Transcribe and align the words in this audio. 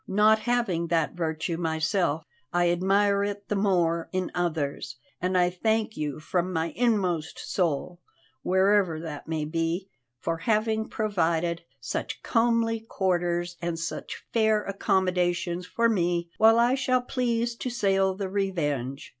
Not 0.07 0.39
having 0.39 0.87
that 0.87 1.13
virtue 1.13 1.57
myself, 1.57 2.25
I 2.51 2.71
admire 2.71 3.23
it 3.23 3.49
the 3.49 3.55
more 3.55 4.09
in 4.11 4.31
others, 4.33 4.95
and 5.21 5.37
I 5.37 5.51
thank 5.51 5.95
you 5.95 6.19
from 6.19 6.51
my 6.51 6.69
inmost 6.75 7.37
soul 7.37 8.01
wherever 8.41 8.99
that 8.99 9.27
may 9.27 9.45
be 9.45 9.89
for 10.17 10.37
having 10.37 10.89
provided 10.89 11.61
such 11.79 12.23
comely 12.23 12.79
quarters 12.79 13.57
and 13.61 13.77
such 13.77 14.25
fair 14.33 14.63
accommodations 14.63 15.67
for 15.67 15.87
me 15.87 16.31
while 16.39 16.57
I 16.57 16.73
shall 16.73 17.03
please 17.03 17.55
to 17.57 17.69
sail 17.69 18.15
the 18.15 18.27
Revenge. 18.27 19.09